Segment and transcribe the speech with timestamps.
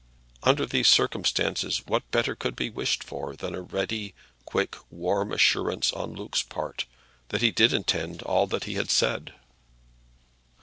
[0.41, 5.93] Under these circumstances what better could be wished for than a ready, quick, warm assurance
[5.93, 6.85] on Luke's part,
[7.29, 9.35] that he did intend all that he had said?